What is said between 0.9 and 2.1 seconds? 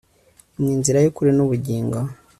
yukuri nubugingo